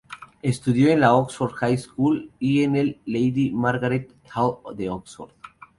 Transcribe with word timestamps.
Estudió 0.41 0.89
en 0.89 1.01
la 1.01 1.13
Oxford 1.13 1.51
High 1.59 1.77
School 1.77 2.31
y 2.39 2.63
en 2.63 2.75
el 2.75 2.99
Lady 3.05 3.51
Margaret 3.51 4.11
Hall 4.33 4.75
de 4.75 4.89
Oxford. 4.89 5.33